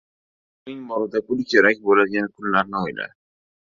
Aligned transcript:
•Puling 0.61 0.79
borida 0.93 1.23
pul 1.29 1.43
kerak 1.53 1.79
bo‘ladigan 1.87 2.35
kunlarni 2.35 2.85
o‘yla. 2.85 3.13